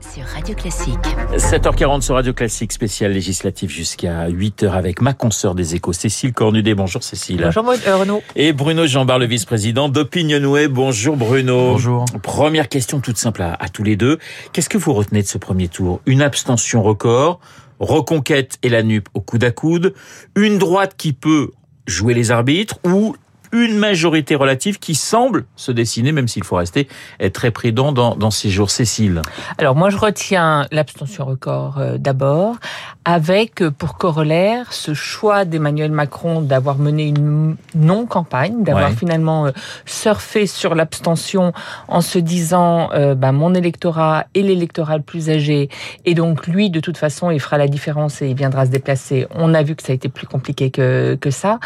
[0.00, 0.94] sur Radio Classique.
[1.36, 6.74] 7h40 sur Radio Classique, spécial législatif jusqu'à 8h avec ma consoeur des échos, Cécile Cornudet.
[6.74, 7.42] Bonjour Cécile.
[7.42, 7.64] Bonjour
[7.98, 8.22] Renaud.
[8.36, 10.68] Et Bruno Jean-Bar, le vice-président d'Opinionway.
[10.68, 11.72] Bonjour Bruno.
[11.72, 12.04] Bonjour.
[12.22, 14.18] Première question toute simple à, à tous les deux.
[14.52, 16.00] Qu'est-ce que vous retenez de ce premier tour?
[16.06, 17.40] Une abstention record,
[17.80, 19.94] Reconquête et la NUP au coude à coude,
[20.36, 21.50] une droite qui peut
[21.86, 23.14] jouer les arbitres ou
[23.52, 26.88] une majorité relative qui semble se dessiner, même s'il faut rester
[27.32, 28.70] très prudent dans, dans ces jours.
[28.70, 29.22] Cécile
[29.58, 32.56] Alors moi, je retiens l'abstention record euh, d'abord,
[33.04, 38.96] avec euh, pour corollaire ce choix d'Emmanuel Macron d'avoir mené une non-campagne, d'avoir Ouais.
[38.96, 39.50] finalement euh,
[39.86, 41.52] surfé sur l'abstention
[41.88, 45.68] en se disant euh, bah, mon électorat est l'électorat le plus âgé,
[46.04, 49.26] et donc lui, de toute façon, il fera la différence et il viendra se déplacer.
[49.34, 51.58] On a vu que ça a été plus compliqué que, que ça.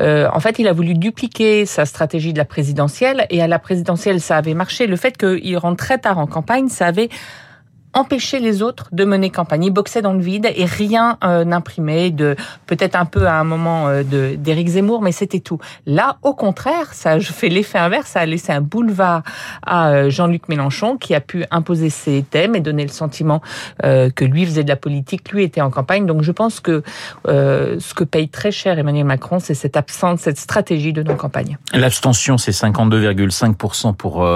[0.00, 1.25] Euh, en fait, il a voulu dupliquer
[1.66, 4.86] sa stratégie de la présidentielle et à la présidentielle, ça avait marché.
[4.86, 7.08] Le fait qu'il rentre très tard en campagne, ça avait
[7.96, 9.64] empêché les autres de mener campagne.
[9.64, 13.44] Il boxait dans le vide et rien euh, n'imprimait de peut-être un peu à un
[13.44, 14.02] moment euh,
[14.36, 15.58] d'Éric Zemmour, mais c'était tout.
[15.86, 19.22] Là, au contraire, ça a fait l'effet inverse, ça a laissé un boulevard
[19.64, 23.40] à euh, Jean-Luc Mélenchon qui a pu imposer ses thèmes et donner le sentiment
[23.82, 26.06] que lui faisait de la politique, lui était en campagne.
[26.06, 26.82] Donc je pense que
[27.26, 31.56] ce que paye très cher Emmanuel Macron, c'est cette absence, cette stratégie de non-campagne.
[31.72, 34.26] L'abstention, c'est 52,5% pour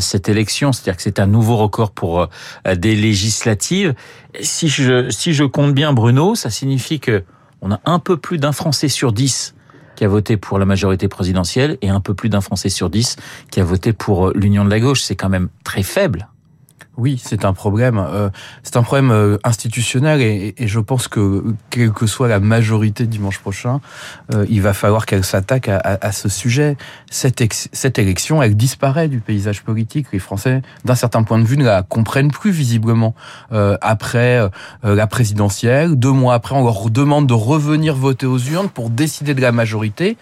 [0.00, 2.28] cette élection, c'est-à-dire que c'est un nouveau record pour
[2.66, 2.74] euh,
[4.40, 7.24] Si je, si je compte bien, Bruno, ça signifie que
[7.62, 9.54] on a un peu plus d'un Français sur 10
[9.96, 13.16] qui a voté pour la majorité présidentielle et un peu plus d'un Français sur 10
[13.50, 15.02] qui a voté pour euh, l'union de la gauche.
[15.02, 16.28] C'est quand même très faible.
[16.96, 17.98] Oui, c'est un problème.
[17.98, 18.30] euh,
[18.62, 23.06] c'est un problème euh, institutionnel et, et je pense que quelle que soit la majorité
[23.06, 23.80] dimanche prochain,
[24.32, 26.76] euh, il va falloir qu'elle s'attaque à, à- à ce sujet.
[27.10, 30.06] Cette, ex- cette élection, elle disparaît du paysage politique.
[30.12, 33.14] Les Français, d'un certain point de vue, ne la comprennent plus visiblement.
[33.52, 34.48] Euh, après euh,
[34.82, 39.34] la présidentielle, deux mois après, on leur demande de revenir voter aux urnes pour décider
[39.34, 40.16] de la majorité.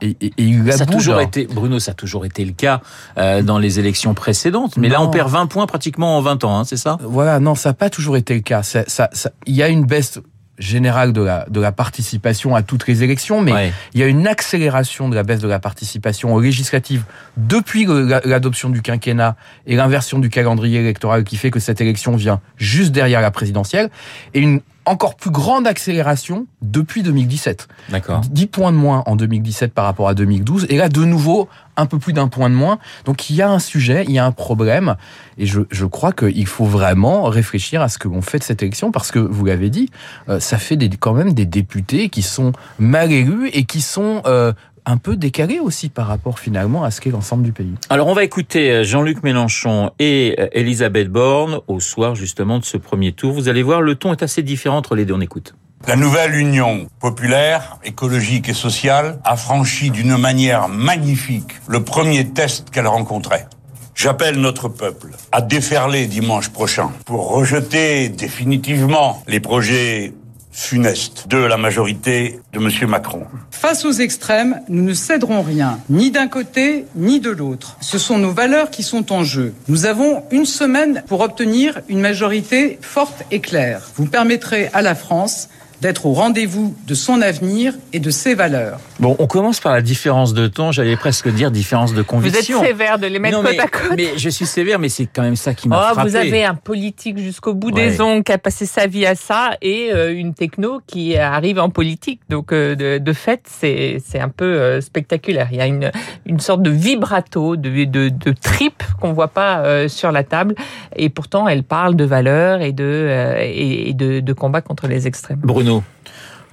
[0.00, 2.80] Et, et, et Ça a toujours été, Bruno, ça a toujours été le cas
[3.18, 4.76] euh, dans les élections précédentes.
[4.76, 6.98] Mais là, on perd 20 points pratiquement en 20 ans, hein, c'est ça?
[7.02, 8.62] Voilà, non, ça n'a pas toujours été le cas.
[8.62, 10.20] Ça, ça, ça- il y a une baisse
[10.56, 13.72] générale de la, de la participation à toutes les élections, mais Ouais.
[13.92, 17.02] il y a une accélération de la baisse de la participation aux législatives
[17.36, 17.86] depuis
[18.24, 19.34] l'adoption du quinquennat
[19.66, 23.90] et l'inversion du calendrier électoral qui fait que cette élection vient juste derrière la présidentielle,
[24.32, 27.68] et une encore plus grande accélération depuis 2017.
[27.90, 28.20] D'accord.
[28.30, 30.66] 10 points de moins en 2017 par rapport à 2012.
[30.68, 32.78] Et là, de nouveau, un peu plus d'un point de moins.
[33.04, 34.96] Donc, il y a un sujet, il y a un problème.
[35.38, 38.62] Et je, je crois qu'il faut vraiment réfléchir à ce que l'on fait de cette
[38.62, 38.92] élection.
[38.92, 39.90] Parce que, vous l'avez dit,
[40.28, 44.22] euh, ça fait des, quand même des députés qui sont mal élus et qui sont
[44.26, 44.52] euh,
[44.86, 47.74] un peu décalés aussi par rapport finalement à ce qu'est l'ensemble du pays.
[47.90, 52.64] Alors, on va écouter euh, Jean-Luc Mélenchon et euh, Elisabeth Borne au soir justement de
[52.64, 53.32] ce premier tour.
[53.32, 55.14] Vous allez voir, le ton est assez différent entre les deux.
[55.14, 55.54] On écoute.
[55.86, 62.70] La nouvelle union populaire, écologique et sociale a franchi d'une manière magnifique le premier test
[62.70, 63.46] qu'elle rencontrait.
[63.94, 70.14] J'appelle notre peuple à déferler dimanche prochain pour rejeter définitivement les projets
[70.54, 72.88] funestes de la majorité de M.
[72.88, 73.26] Macron.
[73.50, 77.76] Face aux extrêmes, nous ne céderons rien, ni d'un côté, ni de l'autre.
[77.80, 79.52] Ce sont nos valeurs qui sont en jeu.
[79.66, 83.82] Nous avons une semaine pour obtenir une majorité forte et claire.
[83.96, 85.48] Vous permettrez à la France
[85.80, 88.78] d'être au rendez-vous de son avenir et de ses valeurs.
[89.00, 92.06] Bon, on commence par la différence de ton, j'allais presque dire différence de Vous êtes
[92.06, 92.62] conviction.
[92.62, 93.96] sévère de les mettre Non, côte mais, à côte.
[93.96, 96.08] mais je suis sévère, mais c'est quand même ça qui m'a Oh, frappé.
[96.10, 97.88] vous avez un politique jusqu'au bout Ouais.
[97.90, 101.58] des ongles qui a passé sa vie à ça et euh, une techno qui arrive
[101.58, 102.20] en politique.
[102.28, 105.48] Donc, euh, de, de fait, c'est c'est un peu euh, spectaculaire.
[105.50, 105.90] Il y a une,
[106.26, 110.54] une sorte de vibrato, de, de, de trip qu'on voit pas euh, sur la table.
[110.96, 114.86] Et pourtant, elle parle de valeurs et de, euh, et, et de, de combat contre
[114.86, 115.40] les extrêmes.
[115.42, 115.63] Bruno.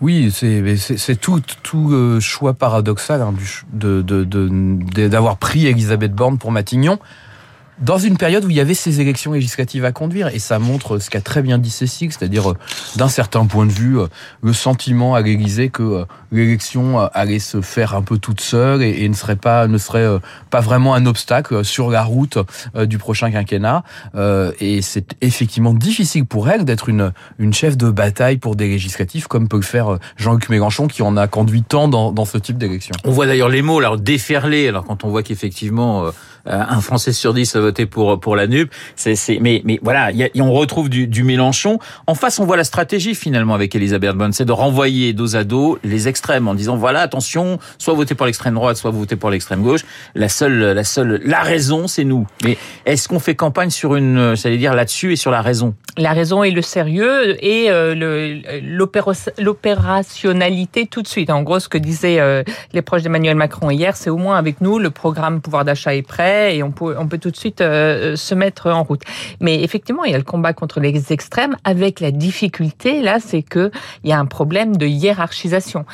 [0.02, 3.34] Oui, c'est tout tout euh, choix paradoxal hein,
[3.72, 6.98] d'avoir pris Elisabeth Borne pour Matignon
[7.82, 11.00] dans une période où il y avait ces élections législatives à conduire et ça montre
[11.00, 12.58] ce qu'a très bien dit Cécile, c'est-à-dire euh,
[12.96, 14.08] d'un certain point de vue euh,
[14.44, 19.10] le sentiment à l'Élysée que euh, l'élection allait se faire un peu toute seule et,
[19.10, 20.08] ne serait pas ne serait
[20.50, 22.38] pas vraiment un obstacle sur la route
[22.86, 23.84] du prochain quinquennat
[24.62, 29.28] et c'est effectivement difficile pour elle d'être une une chef de bataille pour des législatives
[29.28, 32.58] comme peut le faire Jean-Luc Mélenchon qui en a conduit tant dans, dans ce type
[32.58, 32.96] d'élection.
[33.04, 36.12] On voit d'ailleurs les mots, alors déferler, alors quand on voit qu'effectivement,
[36.46, 38.72] un Français sur dix a voté pour pour la NUP.
[38.96, 41.80] C'est, c'est, mais mais voilà, y a, on retrouve du, du Mélenchon.
[42.08, 45.44] En face, on voit la stratégie finalement avec Elisabeth Borne, c'est de renvoyer dos à
[45.44, 49.30] dos les extrêmes en disant voilà attention, soit votez pour l'extrême droite, soit votez pour
[49.30, 49.82] l'extrême gauche.
[50.16, 52.26] La seule la seule la raison, c'est nous.
[52.44, 55.76] Mais est-ce qu'on fait campagne sur une, j'allais dire là-dessus et sur la raison?
[55.98, 58.42] La raison et le sérieux et le
[59.38, 61.30] l'opérationnalité tout de suite.
[61.30, 62.44] En gros, ce que disaient
[62.74, 66.02] les proches d'Emmanuel Macron hier, c'est au moins avec nous, le programme pouvoir d'achat est
[66.02, 69.02] prêt et on peut, on peut tout de suite euh, se mettre en route.
[69.40, 73.44] Mais effectivement, il y a le combat contre les extrêmes avec la difficulté, là, c'est
[73.44, 73.72] que
[74.04, 75.86] il y a un problème de hiérarchisation.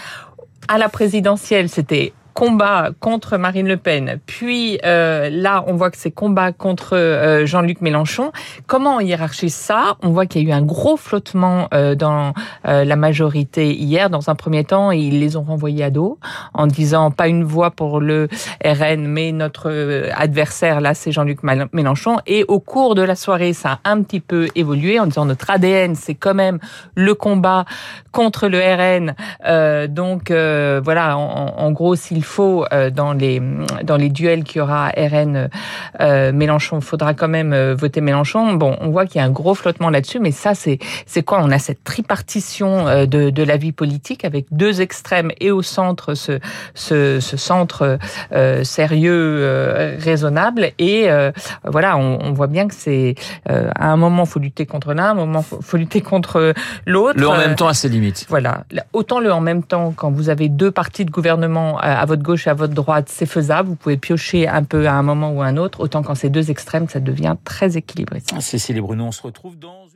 [0.68, 5.98] À la présidentielle, c'était combat contre Marine Le Pen, puis euh, là, on voit que
[5.98, 8.32] c'est combat contre euh, Jean-Luc Mélenchon.
[8.68, 9.96] Comment on hiérarchise ça?
[10.04, 12.34] On voit qu'il y a eu un gros flottement euh, dans
[12.68, 14.12] euh, la majorité hier.
[14.12, 16.20] Dans un premier temps, ils les ont renvoyés à dos
[16.54, 18.28] en disant pas une voix pour le
[18.64, 19.72] RN, mais notre
[20.16, 22.18] adversaire là, c'est Jean-Luc Mélenchon.
[22.28, 25.50] Et au cours de la soirée, ça a un petit peu évolué en disant notre
[25.50, 26.60] ADN, c'est quand même
[26.94, 27.66] le combat
[28.12, 29.88] contre le RN.
[29.88, 33.42] Donc voilà, en, en gros, s'il faut euh, dans les
[33.84, 35.50] dans les duels qu'il y aura RN
[36.02, 38.54] euh, Mélenchon, faudra quand même euh, voter Mélenchon.
[38.54, 41.40] Bon, on voit qu'il y a un gros flottement là-dessus, mais ça c'est c'est quoi?
[41.42, 46.14] On a cette tripartition de de la vie politique avec deux extrêmes et au centre
[46.14, 46.40] ce
[46.76, 47.98] ce, ce centre
[48.64, 51.10] sérieux, raisonnable et
[51.64, 53.16] voilà, on, on, voit bien que c'est
[53.48, 56.54] à un moment faut lutter contre l'un, à un moment faut, faut lutter contre
[56.86, 57.20] l'autre.
[57.20, 58.26] Le en même temps a ses limites.
[58.30, 58.64] Voilà,
[58.94, 62.48] autant le en même temps quand vous avez deux partis de gouvernement à votre gauche
[62.48, 63.70] et à votre droite, c'est faisable.
[63.70, 65.80] Vous pouvez piocher un peu à un moment ou à un autre.
[65.80, 68.22] Autant quand c'est deux extrêmes, ça devient très équilibré.
[68.40, 69.87] Cécile Bruno, on se retrouve dans